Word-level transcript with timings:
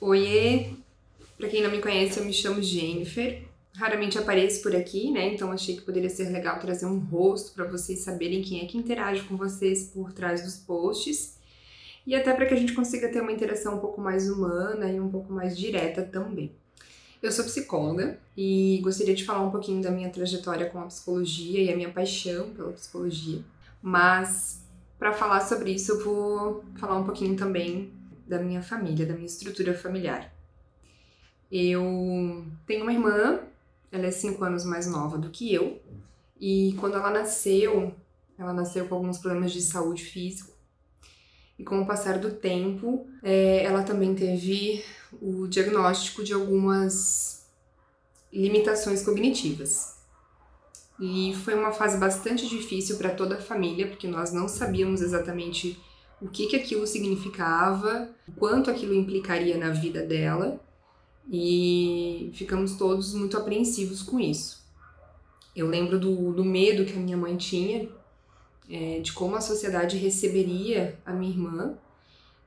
Oiê! 0.00 0.70
Para 1.36 1.46
quem 1.50 1.62
não 1.62 1.70
me 1.70 1.78
conhece, 1.78 2.18
eu 2.18 2.24
me 2.24 2.32
chamo 2.32 2.62
Jennifer. 2.62 3.42
Raramente 3.74 4.18
apareço 4.18 4.62
por 4.62 4.74
aqui, 4.74 5.10
né? 5.10 5.34
Então 5.34 5.52
achei 5.52 5.76
que 5.76 5.82
poderia 5.82 6.08
ser 6.08 6.30
legal 6.30 6.58
trazer 6.58 6.86
um 6.86 6.98
rosto 6.98 7.52
para 7.52 7.66
vocês 7.66 7.98
saberem 7.98 8.40
quem 8.40 8.62
é 8.62 8.64
que 8.64 8.78
interage 8.78 9.24
com 9.24 9.36
vocês 9.36 9.90
por 9.92 10.10
trás 10.14 10.42
dos 10.42 10.56
posts. 10.56 11.38
E 12.06 12.14
até 12.14 12.32
para 12.32 12.46
que 12.46 12.54
a 12.54 12.56
gente 12.56 12.72
consiga 12.72 13.10
ter 13.10 13.20
uma 13.20 13.30
interação 13.30 13.76
um 13.76 13.78
pouco 13.78 14.00
mais 14.00 14.30
humana 14.30 14.90
e 14.90 14.98
um 14.98 15.10
pouco 15.10 15.30
mais 15.30 15.56
direta 15.56 16.02
também. 16.02 16.50
Eu 17.22 17.30
sou 17.30 17.44
psicóloga 17.44 18.18
e 18.34 18.80
gostaria 18.82 19.14
de 19.14 19.26
falar 19.26 19.42
um 19.42 19.50
pouquinho 19.50 19.82
da 19.82 19.90
minha 19.90 20.08
trajetória 20.08 20.70
com 20.70 20.78
a 20.78 20.86
psicologia 20.86 21.62
e 21.62 21.70
a 21.70 21.76
minha 21.76 21.90
paixão 21.90 22.48
pela 22.54 22.72
psicologia. 22.72 23.44
Mas 23.82 24.62
para 24.98 25.12
falar 25.12 25.40
sobre 25.40 25.72
isso, 25.72 25.92
eu 25.92 26.02
vou 26.02 26.64
falar 26.78 26.96
um 26.96 27.04
pouquinho 27.04 27.36
também 27.36 27.99
da 28.30 28.38
minha 28.38 28.62
família, 28.62 29.04
da 29.04 29.14
minha 29.14 29.26
estrutura 29.26 29.74
familiar. 29.74 30.32
Eu 31.50 32.46
tenho 32.64 32.84
uma 32.84 32.92
irmã, 32.92 33.40
ela 33.90 34.06
é 34.06 34.10
cinco 34.12 34.44
anos 34.44 34.64
mais 34.64 34.86
nova 34.86 35.18
do 35.18 35.30
que 35.30 35.52
eu, 35.52 35.82
e 36.40 36.74
quando 36.78 36.94
ela 36.94 37.10
nasceu, 37.10 37.92
ela 38.38 38.52
nasceu 38.52 38.86
com 38.86 38.94
alguns 38.94 39.18
problemas 39.18 39.52
de 39.52 39.60
saúde 39.60 40.04
físico. 40.04 40.52
E 41.58 41.64
com 41.64 41.82
o 41.82 41.86
passar 41.86 42.18
do 42.18 42.30
tempo, 42.30 43.06
é, 43.22 43.64
ela 43.64 43.82
também 43.82 44.14
teve 44.14 44.82
o 45.20 45.46
diagnóstico 45.48 46.22
de 46.22 46.32
algumas 46.32 47.46
limitações 48.32 49.02
cognitivas. 49.02 49.98
E 51.00 51.34
foi 51.44 51.54
uma 51.54 51.72
fase 51.72 51.98
bastante 51.98 52.48
difícil 52.48 52.96
para 52.96 53.10
toda 53.10 53.34
a 53.34 53.42
família, 53.42 53.88
porque 53.88 54.06
nós 54.06 54.32
não 54.32 54.46
sabíamos 54.46 55.02
exatamente 55.02 55.78
o 56.20 56.28
que, 56.28 56.46
que 56.46 56.56
aquilo 56.56 56.86
significava, 56.86 58.10
quanto 58.36 58.70
aquilo 58.70 58.94
implicaria 58.94 59.56
na 59.56 59.70
vida 59.70 60.02
dela, 60.02 60.60
e 61.30 62.30
ficamos 62.34 62.76
todos 62.76 63.14
muito 63.14 63.36
apreensivos 63.36 64.02
com 64.02 64.18
isso. 64.18 64.64
Eu 65.54 65.66
lembro 65.66 65.98
do, 65.98 66.32
do 66.32 66.44
medo 66.44 66.84
que 66.84 66.92
a 66.92 67.00
minha 67.00 67.16
mãe 67.16 67.36
tinha, 67.36 67.88
é, 68.68 69.00
de 69.00 69.12
como 69.12 69.36
a 69.36 69.40
sociedade 69.40 69.96
receberia 69.96 70.98
a 71.04 71.12
minha 71.12 71.30
irmã 71.30 71.74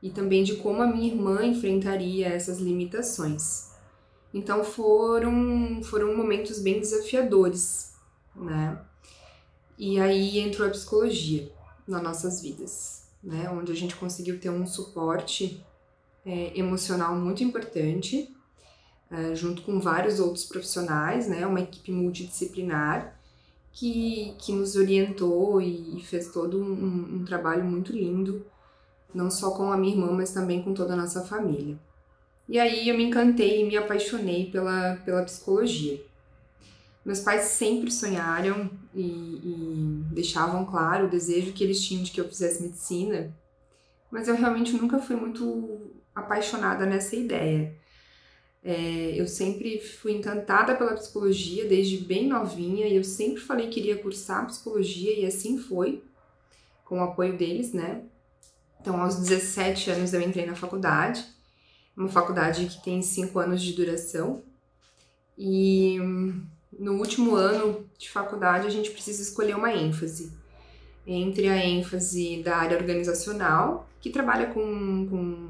e 0.01 0.09
também 0.09 0.43
de 0.43 0.55
como 0.55 0.81
a 0.81 0.87
minha 0.87 1.07
irmã 1.07 1.43
enfrentaria 1.45 2.27
essas 2.27 2.59
limitações. 2.59 3.71
Então 4.33 4.63
foram, 4.63 5.81
foram 5.83 6.15
momentos 6.15 6.59
bem 6.59 6.79
desafiadores 6.79 7.93
né? 8.35 8.79
E 9.77 9.99
aí 9.99 10.39
entrou 10.39 10.67
a 10.67 10.71
psicologia 10.71 11.51
nas 11.87 12.01
nossas 12.01 12.41
vidas, 12.41 13.02
né? 13.23 13.49
Onde 13.49 13.71
a 13.71 13.75
gente 13.75 13.95
conseguiu 13.95 14.39
ter 14.39 14.49
um 14.49 14.65
suporte 14.65 15.63
é, 16.25 16.57
emocional 16.57 17.15
muito 17.15 17.43
importante, 17.43 18.35
é, 19.09 19.35
junto 19.35 19.61
com 19.61 19.79
vários 19.79 20.19
outros 20.19 20.45
profissionais, 20.45 21.27
né? 21.27 21.45
Uma 21.47 21.61
equipe 21.61 21.91
multidisciplinar 21.91 23.17
que, 23.71 24.35
que 24.39 24.51
nos 24.51 24.75
orientou 24.75 25.61
e 25.61 26.01
fez 26.03 26.31
todo 26.31 26.61
um, 26.61 27.21
um 27.21 27.25
trabalho 27.25 27.63
muito 27.63 27.91
lindo, 27.91 28.45
não 29.13 29.31
só 29.31 29.51
com 29.51 29.71
a 29.71 29.77
minha 29.77 29.93
irmã, 29.93 30.11
mas 30.11 30.31
também 30.31 30.61
com 30.61 30.73
toda 30.73 30.93
a 30.93 30.97
nossa 30.97 31.23
família. 31.23 31.77
E 32.47 32.59
aí 32.59 32.89
eu 32.89 32.97
me 32.97 33.05
encantei 33.05 33.61
e 33.61 33.65
me 33.65 33.77
apaixonei 33.77 34.51
pela, 34.51 34.95
pela 34.97 35.23
psicologia. 35.23 36.03
Meus 37.05 37.19
pais 37.19 37.43
sempre 37.43 37.91
sonharam 37.91 38.69
e, 38.93 39.01
e, 39.01 40.03
deixavam 40.13 40.65
claro 40.65 41.05
o 41.05 41.09
desejo 41.09 41.51
que 41.51 41.63
eles 41.63 41.83
tinham 41.83 42.03
de 42.03 42.11
que 42.11 42.21
eu 42.21 42.29
fizesse 42.29 42.63
medicina, 42.63 43.35
mas 44.09 44.27
eu 44.27 44.35
realmente 44.35 44.73
nunca 44.73 44.99
fui 44.99 45.15
muito 45.15 45.91
apaixonada 46.15 46.85
nessa 46.85 47.15
ideia. 47.15 47.75
É, 48.63 49.19
eu 49.19 49.27
sempre 49.27 49.79
fui 49.79 50.13
encantada 50.13 50.75
pela 50.75 50.93
psicologia 50.93 51.67
desde 51.67 51.97
bem 51.97 52.27
novinha 52.27 52.87
e 52.87 52.95
eu 52.95 53.03
sempre 53.03 53.41
falei 53.41 53.69
que 53.69 53.81
iria 53.81 53.97
cursar 53.97 54.47
psicologia 54.47 55.19
e 55.19 55.25
assim 55.25 55.57
foi, 55.57 56.01
com 56.85 56.99
o 56.99 57.03
apoio 57.03 57.37
deles, 57.37 57.73
né? 57.73 58.03
Então, 58.79 59.01
aos 59.01 59.17
17 59.17 59.91
anos 59.91 60.13
eu 60.13 60.21
entrei 60.21 60.45
na 60.45 60.55
faculdade, 60.55 61.25
uma 61.95 62.07
faculdade 62.07 62.65
que 62.67 62.81
tem 62.81 63.01
5 63.01 63.37
anos 63.39 63.61
de 63.61 63.73
duração, 63.73 64.43
e 65.37 65.97
no 66.83 66.97
último 66.97 67.35
ano 67.35 67.85
de 67.97 68.09
faculdade, 68.09 68.67
a 68.67 68.69
gente 68.69 68.91
precisa 68.91 69.21
escolher 69.21 69.55
uma 69.55 69.73
ênfase. 69.73 70.33
Entre 71.07 71.47
a 71.47 71.55
ênfase 71.55 72.43
da 72.43 72.57
área 72.57 72.77
organizacional, 72.77 73.89
que 74.01 74.09
trabalha 74.09 74.47
com, 74.47 75.07
com, 75.09 75.49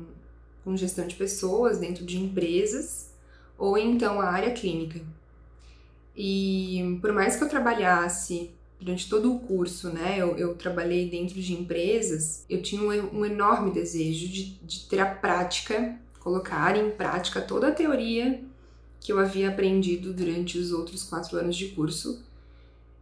com 0.63 0.77
gestão 0.77 1.07
de 1.07 1.16
pessoas 1.16 1.79
dentro 1.79 2.05
de 2.05 2.19
empresas, 2.19 3.11
ou 3.57 3.77
então 3.77 4.21
a 4.21 4.25
área 4.25 4.51
clínica. 4.51 5.01
E 6.16 6.99
por 7.01 7.11
mais 7.11 7.35
que 7.35 7.44
eu 7.44 7.50
trabalhasse 7.50 8.51
durante 8.79 9.09
todo 9.09 9.33
o 9.33 9.39
curso, 9.39 9.89
né, 9.89 10.17
eu, 10.17 10.38
eu 10.38 10.53
trabalhei 10.53 11.09
dentro 11.09 11.41
de 11.41 11.53
empresas, 11.53 12.45
eu 12.47 12.61
tinha 12.61 12.81
um, 12.81 13.21
um 13.21 13.25
enorme 13.25 13.71
desejo 13.71 14.27
de, 14.27 14.53
de 14.61 14.88
ter 14.88 15.00
a 15.00 15.05
prática, 15.07 15.97
colocar 16.19 16.77
em 16.77 16.91
prática 16.91 17.41
toda 17.41 17.69
a 17.69 17.71
teoria 17.71 18.39
que 19.03 19.12
eu 19.12 19.19
havia 19.19 19.50
aprendido 19.50 20.14
durante 20.14 20.58
os 20.58 20.72
outros 20.72 21.03
quatro 21.03 21.38
anos 21.38 21.56
de 21.58 21.68
curso. 21.69 22.24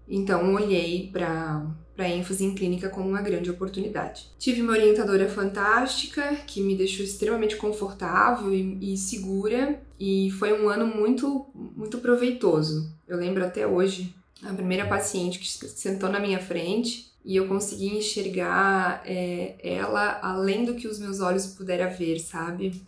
Então, 0.09 0.53
olhei 0.55 1.09
para 1.13 1.63
a 1.97 2.09
ênfase 2.09 2.43
em 2.43 2.55
clínica 2.55 2.89
como 2.89 3.07
uma 3.07 3.21
grande 3.21 3.51
oportunidade. 3.51 4.25
Tive 4.39 4.61
uma 4.61 4.73
orientadora 4.73 5.29
fantástica 5.29 6.35
que 6.47 6.59
me 6.59 6.75
deixou 6.75 7.05
extremamente 7.05 7.55
confortável 7.55 8.51
e, 8.53 8.93
e 8.93 8.97
segura, 8.97 9.79
e 9.99 10.31
foi 10.31 10.59
um 10.59 10.67
ano 10.67 10.87
muito, 10.87 11.45
muito 11.53 11.99
proveitoso. 11.99 12.91
Eu 13.07 13.17
lembro 13.17 13.45
até 13.45 13.67
hoje 13.67 14.13
a 14.43 14.53
primeira 14.53 14.87
paciente 14.87 15.37
que 15.37 15.47
sentou 15.47 16.09
na 16.09 16.19
minha 16.19 16.39
frente 16.39 17.11
e 17.23 17.35
eu 17.35 17.47
consegui 17.47 17.95
enxergar 17.95 19.03
é, 19.05 19.55
ela 19.63 20.19
além 20.23 20.65
do 20.65 20.73
que 20.73 20.87
os 20.87 20.97
meus 20.97 21.19
olhos 21.19 21.45
puderam 21.45 21.95
ver, 21.95 22.19
sabe? 22.19 22.81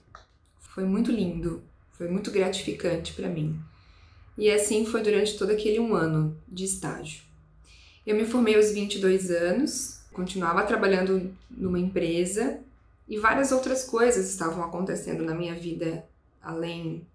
Foi 0.57 0.83
muito 0.83 1.11
lindo. 1.11 1.61
Foi 2.03 2.11
muito 2.11 2.31
gratificante 2.31 3.13
para 3.13 3.29
mim. 3.29 3.57
E 4.37 4.51
assim 4.51 4.85
foi 4.85 5.01
durante 5.01 5.37
todo 5.37 5.51
aquele 5.51 5.79
um 5.79 5.95
ano 5.95 6.37
de 6.45 6.65
estágio. 6.65 7.23
Eu 8.05 8.13
me 8.13 8.25
formei 8.25 8.57
aos 8.57 8.71
22 8.71 9.31
anos, 9.31 10.01
continuava 10.11 10.63
trabalhando 10.63 11.33
numa 11.49 11.79
empresa 11.79 12.59
e 13.07 13.17
várias 13.17 13.53
outras 13.53 13.85
coisas 13.85 14.29
estavam 14.29 14.61
acontecendo 14.65 15.23
na 15.23 15.33
minha 15.33 15.55
vida 15.55 16.05
além 16.41 17.07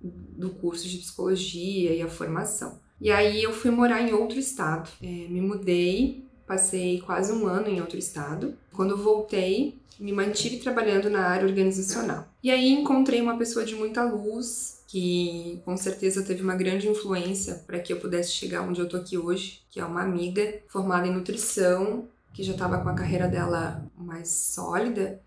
do 0.00 0.50
curso 0.50 0.88
de 0.88 0.98
psicologia 0.98 1.92
e 1.92 2.00
a 2.00 2.08
formação. 2.08 2.78
E 3.00 3.10
aí 3.10 3.42
eu 3.42 3.52
fui 3.52 3.72
morar 3.72 4.00
em 4.00 4.12
outro 4.12 4.38
estado. 4.38 4.88
É, 5.02 5.06
me 5.06 5.40
mudei, 5.40 6.24
passei 6.46 7.00
quase 7.00 7.32
um 7.32 7.46
ano 7.46 7.68
em 7.68 7.80
outro 7.80 7.98
estado. 7.98 8.54
Quando 8.72 8.96
voltei, 8.96 9.78
me 9.98 10.12
mantive 10.12 10.58
trabalhando 10.58 11.08
na 11.08 11.26
área 11.26 11.46
organizacional. 11.46 12.28
E 12.42 12.50
aí 12.50 12.70
encontrei 12.70 13.20
uma 13.20 13.36
pessoa 13.36 13.64
de 13.64 13.74
muita 13.74 14.04
luz, 14.04 14.82
que 14.86 15.60
com 15.64 15.76
certeza 15.76 16.22
teve 16.22 16.42
uma 16.42 16.54
grande 16.54 16.88
influência 16.88 17.64
para 17.66 17.78
que 17.78 17.92
eu 17.92 17.98
pudesse 17.98 18.32
chegar 18.32 18.62
onde 18.62 18.80
eu 18.80 18.88
tô 18.88 18.96
aqui 18.96 19.18
hoje, 19.18 19.62
que 19.70 19.80
é 19.80 19.84
uma 19.84 20.02
amiga 20.02 20.60
formada 20.68 21.06
em 21.06 21.12
nutrição, 21.12 22.08
que 22.32 22.42
já 22.42 22.52
estava 22.52 22.78
com 22.78 22.88
a 22.88 22.94
carreira 22.94 23.26
dela 23.26 23.84
mais 23.96 24.28
sólida, 24.28 25.20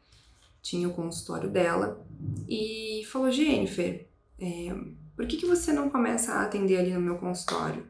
tinha 0.62 0.88
o 0.88 0.94
consultório 0.94 1.50
dela, 1.50 2.00
e 2.48 3.04
falou: 3.12 3.32
Jennifer, 3.32 4.08
é, 4.40 4.76
por 5.16 5.26
que, 5.26 5.38
que 5.38 5.46
você 5.46 5.74
não 5.74 5.90
começa 5.90 6.34
a 6.34 6.44
atender 6.44 6.78
ali 6.78 6.92
no 6.92 7.02
meu 7.02 7.18
consultório? 7.18 7.84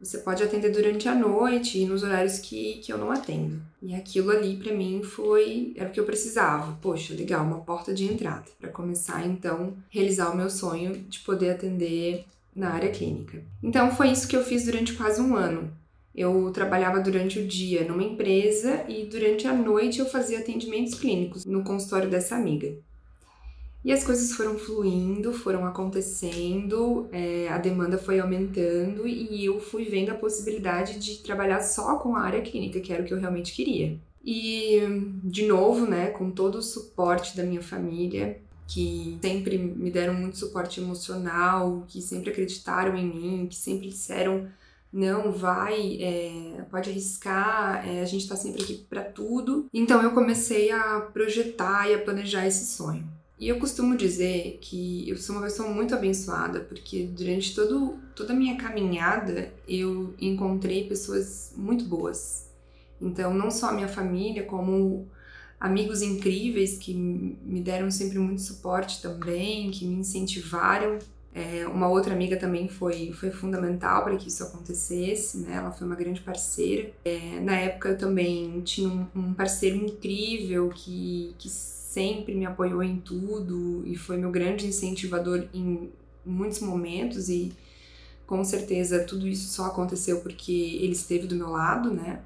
Você 0.00 0.18
pode 0.18 0.42
atender 0.42 0.70
durante 0.70 1.08
a 1.08 1.14
noite 1.14 1.78
e 1.78 1.86
nos 1.86 2.02
horários 2.02 2.38
que, 2.38 2.74
que 2.74 2.92
eu 2.92 2.98
não 2.98 3.10
atendo. 3.10 3.60
E 3.82 3.94
aquilo 3.94 4.30
ali 4.30 4.56
para 4.56 4.74
mim 4.74 5.02
foi 5.02 5.72
era 5.74 5.88
o 5.88 5.92
que 5.92 5.98
eu 5.98 6.04
precisava. 6.04 6.78
Poxa, 6.82 7.14
legal, 7.14 7.44
uma 7.44 7.60
porta 7.60 7.94
de 7.94 8.04
entrada 8.04 8.44
para 8.60 8.70
começar 8.70 9.26
então 9.26 9.74
realizar 9.88 10.30
o 10.30 10.36
meu 10.36 10.50
sonho 10.50 10.96
de 11.08 11.20
poder 11.20 11.50
atender 11.50 12.26
na 12.54 12.70
área 12.70 12.90
clínica. 12.90 13.42
Então 13.62 13.90
foi 13.90 14.10
isso 14.10 14.28
que 14.28 14.36
eu 14.36 14.44
fiz 14.44 14.64
durante 14.64 14.94
quase 14.94 15.20
um 15.20 15.34
ano. 15.34 15.70
Eu 16.14 16.50
trabalhava 16.50 16.98
durante 16.98 17.38
o 17.38 17.46
dia 17.46 17.84
numa 17.84 18.02
empresa 18.02 18.84
e 18.88 19.04
durante 19.04 19.46
a 19.46 19.52
noite 19.52 19.98
eu 19.98 20.06
fazia 20.06 20.38
atendimentos 20.38 20.94
clínicos 20.94 21.44
no 21.44 21.62
consultório 21.62 22.08
dessa 22.08 22.34
amiga. 22.34 22.74
E 23.86 23.92
as 23.92 24.02
coisas 24.02 24.32
foram 24.32 24.58
fluindo, 24.58 25.32
foram 25.32 25.64
acontecendo, 25.64 27.06
é, 27.12 27.46
a 27.48 27.56
demanda 27.56 27.96
foi 27.96 28.18
aumentando 28.18 29.06
e 29.06 29.44
eu 29.44 29.60
fui 29.60 29.84
vendo 29.84 30.10
a 30.10 30.14
possibilidade 30.16 30.98
de 30.98 31.18
trabalhar 31.18 31.60
só 31.60 31.96
com 31.96 32.16
a 32.16 32.22
área 32.22 32.42
clínica, 32.42 32.80
que 32.80 32.92
era 32.92 33.00
o 33.00 33.06
que 33.06 33.14
eu 33.14 33.20
realmente 33.20 33.52
queria. 33.52 33.96
E, 34.24 34.80
de 35.22 35.46
novo, 35.46 35.86
né, 35.86 36.08
com 36.08 36.32
todo 36.32 36.56
o 36.56 36.62
suporte 36.62 37.36
da 37.36 37.44
minha 37.44 37.62
família, 37.62 38.40
que 38.66 39.20
sempre 39.22 39.56
me 39.56 39.88
deram 39.88 40.14
muito 40.14 40.36
suporte 40.36 40.80
emocional, 40.80 41.84
que 41.86 42.02
sempre 42.02 42.30
acreditaram 42.30 42.96
em 42.96 43.06
mim, 43.06 43.46
que 43.46 43.54
sempre 43.54 43.86
disseram 43.86 44.48
não, 44.92 45.30
vai, 45.30 45.98
é, 46.00 46.64
pode 46.70 46.90
arriscar, 46.90 47.86
é, 47.86 48.00
a 48.00 48.04
gente 48.04 48.22
está 48.22 48.34
sempre 48.34 48.64
aqui 48.64 48.84
para 48.90 49.04
tudo. 49.04 49.66
Então 49.72 50.02
eu 50.02 50.10
comecei 50.10 50.72
a 50.72 51.00
projetar 51.12 51.88
e 51.88 51.94
a 51.94 51.98
planejar 52.00 52.48
esse 52.48 52.66
sonho. 52.66 53.15
E 53.38 53.48
eu 53.48 53.58
costumo 53.58 53.96
dizer 53.96 54.58
que 54.62 55.08
eu 55.08 55.16
sou 55.18 55.36
uma 55.36 55.44
pessoa 55.44 55.68
muito 55.68 55.94
abençoada, 55.94 56.60
porque 56.60 57.04
durante 57.04 57.54
todo, 57.54 57.98
toda 58.14 58.32
a 58.32 58.36
minha 58.36 58.56
caminhada 58.56 59.52
eu 59.68 60.14
encontrei 60.18 60.88
pessoas 60.88 61.52
muito 61.54 61.84
boas. 61.84 62.50
Então, 63.00 63.34
não 63.34 63.50
só 63.50 63.68
a 63.68 63.72
minha 63.72 63.88
família, 63.88 64.42
como 64.44 65.06
amigos 65.60 66.00
incríveis 66.00 66.78
que 66.78 66.94
me 66.94 67.60
deram 67.60 67.90
sempre 67.90 68.18
muito 68.18 68.40
suporte 68.40 69.02
também, 69.02 69.70
que 69.70 69.84
me 69.84 69.96
incentivaram. 69.96 70.98
É, 71.34 71.66
uma 71.68 71.88
outra 71.88 72.14
amiga 72.14 72.38
também 72.38 72.66
foi, 72.66 73.12
foi 73.12 73.30
fundamental 73.30 74.02
para 74.02 74.16
que 74.16 74.28
isso 74.28 74.42
acontecesse, 74.42 75.36
né? 75.38 75.56
Ela 75.56 75.70
foi 75.70 75.86
uma 75.86 75.96
grande 75.96 76.22
parceira. 76.22 76.90
É, 77.04 77.38
na 77.40 77.54
época 77.54 77.90
eu 77.90 77.98
também 77.98 78.62
tinha 78.62 78.88
um, 78.88 79.06
um 79.14 79.34
parceiro 79.34 79.76
incrível 79.76 80.70
que, 80.70 81.34
que 81.38 81.50
sempre 81.96 82.34
me 82.34 82.44
apoiou 82.44 82.82
em 82.82 83.00
tudo 83.00 83.82
e 83.86 83.96
foi 83.96 84.18
meu 84.18 84.30
grande 84.30 84.66
incentivador 84.66 85.46
em 85.54 85.90
muitos 86.26 86.60
momentos 86.60 87.30
e 87.30 87.54
com 88.26 88.44
certeza 88.44 89.04
tudo 89.04 89.26
isso 89.26 89.48
só 89.48 89.64
aconteceu 89.64 90.20
porque 90.20 90.52
ele 90.82 90.92
esteve 90.92 91.26
do 91.26 91.34
meu 91.34 91.48
lado, 91.48 91.90
né? 91.90 92.20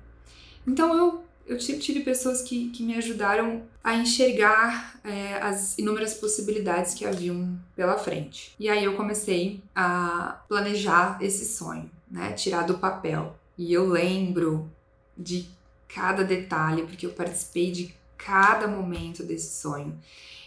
Então 0.67 0.93
eu, 0.97 1.23
eu 1.47 1.57
tive 1.57 2.01
pessoas 2.01 2.43
que, 2.43 2.71
que 2.71 2.83
me 2.83 2.97
ajudaram 2.97 3.63
a 3.85 3.95
enxergar 3.95 4.99
é, 5.05 5.35
as 5.35 5.79
inúmeras 5.79 6.15
possibilidades 6.15 6.93
que 6.93 7.07
haviam 7.07 7.57
pela 7.77 7.97
frente. 7.97 8.57
E 8.59 8.69
aí 8.69 8.85
eu 8.85 8.97
comecei 8.97 9.63
a 9.73 10.43
planejar 10.49 11.17
esse 11.23 11.45
sonho, 11.45 11.89
né? 12.11 12.33
Tirar 12.33 12.63
do 12.67 12.79
papel. 12.79 13.39
E 13.57 13.73
eu 13.73 13.87
lembro 13.87 14.69
de 15.17 15.49
cada 15.87 16.25
detalhe, 16.25 16.83
porque 16.83 17.07
eu 17.07 17.11
participei 17.11 17.71
de 17.71 18.00
cada 18.25 18.69
momento 18.69 19.23
desse 19.23 19.61
sonho. 19.61 19.99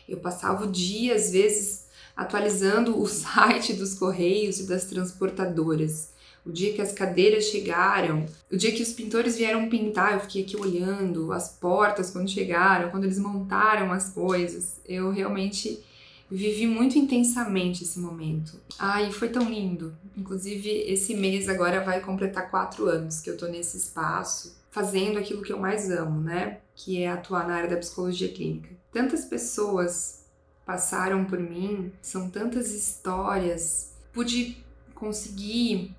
Eu 0.08 0.18
passava 0.18 0.66
o 0.66 0.72
dia, 0.72 1.16
às 1.16 1.32
vezes, 1.32 1.88
atualizando 2.16 3.00
o 3.00 3.06
site 3.08 3.74
dos 3.74 3.94
correios 3.94 4.60
e 4.60 4.68
das 4.68 4.86
transportadoras. 4.86 6.12
O 6.46 6.52
dia 6.52 6.74
que 6.74 6.82
as 6.82 6.92
cadeiras 6.92 7.46
chegaram, 7.46 8.26
o 8.52 8.58
dia 8.58 8.74
que 8.74 8.84
os 8.84 8.92
pintores 8.92 9.38
vieram 9.38 9.70
pintar, 9.70 10.14
eu 10.14 10.20
fiquei 10.20 10.44
aqui 10.44 10.58
olhando 10.58 11.32
as 11.32 11.50
portas 11.50 12.12
quando 12.12 12.30
chegaram, 12.30 12.92
quando 12.92 13.06
eles 13.06 13.18
montaram 13.18 13.94
as 13.94 14.10
coisas. 14.10 14.82
Eu 14.86 15.10
realmente 15.10 15.82
vivi 16.30 16.68
muito 16.68 16.98
intensamente 16.98 17.84
esse 17.84 17.98
momento. 17.98 18.60
Ai, 18.78 19.10
foi 19.10 19.30
tão 19.30 19.50
lindo. 19.50 19.96
Inclusive, 20.18 20.70
esse 20.70 21.14
mês 21.16 21.48
agora 21.48 21.82
vai 21.82 22.02
completar 22.02 22.52
quatro 22.52 22.88
anos 22.88 23.22
que 23.22 23.30
eu 23.30 23.38
tô 23.38 23.48
nesse 23.48 23.78
espaço 23.78 24.63
fazendo 24.74 25.20
aquilo 25.20 25.44
que 25.44 25.54
eu 25.54 25.60
mais 25.60 25.92
amo, 25.92 26.20
né? 26.20 26.58
Que 26.74 27.04
é 27.04 27.08
atuar 27.08 27.48
na 27.48 27.54
área 27.54 27.70
da 27.70 27.78
psicologia 27.78 28.28
clínica. 28.34 28.70
Tantas 28.92 29.24
pessoas 29.24 30.26
passaram 30.66 31.26
por 31.26 31.38
mim, 31.38 31.94
são 32.02 32.28
tantas 32.28 32.74
histórias. 32.74 33.94
Pude 34.12 34.58
conseguir 34.96 35.96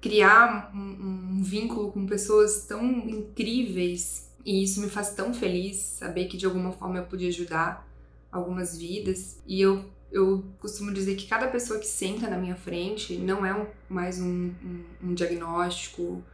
criar 0.00 0.72
um, 0.74 1.36
um 1.36 1.42
vínculo 1.42 1.92
com 1.92 2.06
pessoas 2.06 2.64
tão 2.66 2.82
incríveis 2.82 4.30
e 4.46 4.62
isso 4.62 4.80
me 4.80 4.88
faz 4.88 5.10
tão 5.10 5.34
feliz 5.34 5.76
saber 5.76 6.24
que 6.24 6.38
de 6.38 6.46
alguma 6.46 6.72
forma 6.72 6.98
eu 6.98 7.04
pude 7.04 7.26
ajudar 7.26 7.86
algumas 8.32 8.78
vidas. 8.78 9.42
E 9.46 9.60
eu, 9.60 9.84
eu 10.10 10.42
costumo 10.58 10.90
dizer 10.90 11.16
que 11.16 11.26
cada 11.26 11.48
pessoa 11.48 11.78
que 11.78 11.86
senta 11.86 12.30
na 12.30 12.38
minha 12.38 12.56
frente 12.56 13.18
não 13.18 13.44
é 13.44 13.54
um, 13.54 13.66
mais 13.90 14.18
um, 14.18 14.54
um, 14.64 14.84
um 15.02 15.14
diagnóstico 15.14 16.24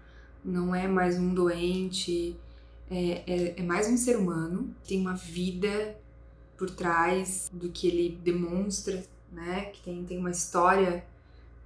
não 0.44 0.74
é 0.74 0.86
mais 0.88 1.18
um 1.18 1.34
doente, 1.34 2.36
é, 2.90 3.22
é, 3.26 3.54
é 3.56 3.62
mais 3.62 3.88
um 3.88 3.96
ser 3.96 4.16
humano, 4.16 4.74
tem 4.86 5.00
uma 5.00 5.14
vida 5.14 5.96
por 6.56 6.70
trás 6.70 7.50
do 7.52 7.70
que 7.70 7.88
ele 7.88 8.18
demonstra, 8.22 9.02
né? 9.32 9.66
Que 9.66 9.82
tem, 9.82 10.04
tem 10.04 10.18
uma 10.18 10.30
história 10.30 11.04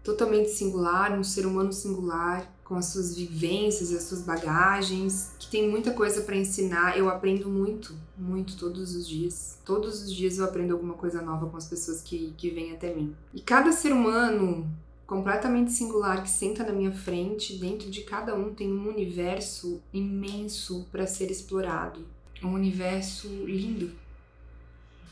totalmente 0.04 0.50
singular, 0.50 1.18
um 1.18 1.24
ser 1.24 1.46
humano 1.46 1.72
singular, 1.72 2.48
com 2.62 2.76
as 2.76 2.86
suas 2.86 3.16
vivências 3.16 3.92
as 3.92 4.04
suas 4.04 4.22
bagagens, 4.22 5.32
que 5.38 5.50
tem 5.50 5.68
muita 5.68 5.92
coisa 5.92 6.22
para 6.22 6.36
ensinar. 6.36 6.96
Eu 6.96 7.08
aprendo 7.08 7.48
muito, 7.48 7.94
muito 8.16 8.56
todos 8.56 8.94
os 8.94 9.08
dias. 9.08 9.58
Todos 9.64 10.02
os 10.02 10.12
dias 10.12 10.38
eu 10.38 10.44
aprendo 10.44 10.72
alguma 10.72 10.94
coisa 10.94 11.20
nova 11.20 11.46
com 11.46 11.56
as 11.56 11.66
pessoas 11.66 12.00
que, 12.00 12.32
que 12.36 12.50
vêm 12.50 12.72
até 12.72 12.94
mim. 12.94 13.14
E 13.32 13.40
cada 13.40 13.72
ser 13.72 13.92
humano 13.92 14.70
completamente 15.06 15.72
singular 15.72 16.22
que 16.22 16.30
senta 16.30 16.64
na 16.64 16.72
minha 16.72 16.92
frente, 16.92 17.56
dentro 17.58 17.90
de 17.90 18.02
cada 18.02 18.34
um 18.34 18.54
tem 18.54 18.72
um 18.72 18.88
universo 18.88 19.82
imenso 19.92 20.86
para 20.90 21.06
ser 21.06 21.30
explorado. 21.30 22.06
Um 22.42 22.52
universo 22.52 23.28
lindo 23.44 23.92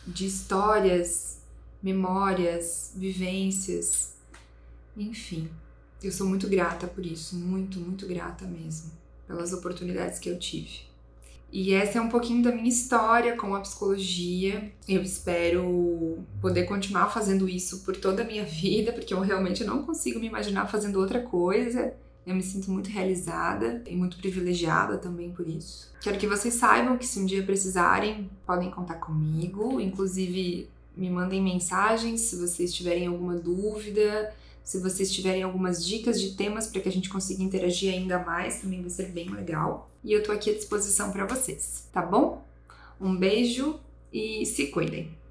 de 0.07 0.27
histórias, 0.27 1.41
memórias, 1.83 2.93
vivências, 2.97 4.15
enfim. 4.97 5.51
Eu 6.03 6.11
sou 6.11 6.27
muito 6.27 6.49
grata 6.49 6.87
por 6.87 7.07
isso, 7.07 7.37
muito, 7.37 7.79
muito 7.79 8.07
grata 8.07 8.45
mesmo, 8.45 8.91
pelas 9.27 9.53
oportunidades 9.53 10.19
que 10.19 10.29
eu 10.29 10.39
tive. 10.39 10.92
E 11.53 11.75
essa 11.75 11.99
é 11.99 12.01
um 12.01 12.09
pouquinho 12.09 12.43
da 12.43 12.51
minha 12.51 12.69
história 12.69 13.37
com 13.37 13.55
a 13.55 13.61
psicologia. 13.61 14.73
Eu 14.89 15.03
espero 15.03 16.19
poder 16.41 16.65
continuar 16.65 17.11
fazendo 17.11 17.47
isso 17.47 17.81
por 17.81 17.95
toda 17.95 18.23
a 18.23 18.25
minha 18.25 18.45
vida, 18.47 18.91
porque 18.91 19.13
eu 19.13 19.21
realmente 19.21 19.63
não 19.63 19.83
consigo 19.83 20.19
me 20.19 20.27
imaginar 20.27 20.67
fazendo 20.67 20.99
outra 20.99 21.21
coisa. 21.21 21.93
Eu 22.27 22.35
me 22.35 22.43
sinto 22.43 22.71
muito 22.71 22.89
realizada 22.89 23.83
e 23.87 23.95
muito 23.95 24.17
privilegiada 24.17 24.97
também 24.97 25.31
por 25.31 25.47
isso. 25.47 25.93
Quero 26.01 26.19
que 26.19 26.27
vocês 26.27 26.55
saibam 26.55 26.97
que 26.97 27.07
se 27.07 27.21
um 27.21 27.27
dia 27.27 27.43
precisarem, 27.43 28.31
podem 28.47 28.71
contar 28.71 28.95
comigo. 28.95 29.79
Inclusive, 29.79 30.71
me 30.97 31.11
mandem 31.11 31.43
mensagens 31.43 32.23
se 32.23 32.37
vocês 32.37 32.73
tiverem 32.73 33.09
alguma 33.09 33.35
dúvida, 33.35 34.33
se 34.65 34.79
vocês 34.79 35.11
tiverem 35.11 35.43
algumas 35.43 35.85
dicas 35.85 36.21
de 36.21 36.35
temas 36.35 36.67
para 36.67 36.81
que 36.81 36.89
a 36.89 36.93
gente 36.93 37.09
consiga 37.09 37.43
interagir 37.43 37.93
ainda 37.93 38.19
mais, 38.19 38.61
também 38.61 38.81
vai 38.81 38.91
ser 38.91 39.09
bem 39.09 39.29
legal. 39.31 39.91
E 40.05 40.13
eu 40.13 40.23
tô 40.23 40.33
aqui 40.33 40.51
à 40.51 40.55
disposição 40.55 41.13
para 41.13 41.27
vocês, 41.27 41.89
tá 41.93 42.03
bom? 42.03 42.45
Um 43.01 43.17
beijo 43.17 43.81
e 44.13 44.45
se 44.47 44.69
cuidem! 44.69 45.22